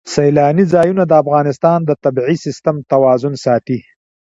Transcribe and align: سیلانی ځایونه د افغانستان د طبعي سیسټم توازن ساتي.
سیلانی 0.13 0.65
ځایونه 0.73 1.03
د 1.07 1.13
افغانستان 1.23 1.79
د 1.85 1.91
طبعي 2.03 2.35
سیسټم 2.45 2.75
توازن 2.91 3.33
ساتي. 3.45 3.79